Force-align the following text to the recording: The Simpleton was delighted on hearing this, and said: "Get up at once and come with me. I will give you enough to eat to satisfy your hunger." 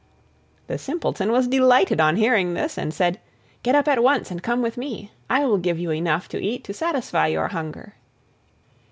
The 0.65 0.79
Simpleton 0.79 1.31
was 1.31 1.47
delighted 1.47 2.01
on 2.01 2.15
hearing 2.15 2.55
this, 2.55 2.75
and 2.75 2.91
said: 2.91 3.19
"Get 3.61 3.75
up 3.75 3.87
at 3.87 4.01
once 4.01 4.31
and 4.31 4.41
come 4.41 4.63
with 4.63 4.75
me. 4.75 5.11
I 5.29 5.45
will 5.45 5.59
give 5.59 5.77
you 5.77 5.91
enough 5.91 6.27
to 6.29 6.43
eat 6.43 6.63
to 6.63 6.73
satisfy 6.73 7.27
your 7.27 7.49
hunger." 7.49 7.93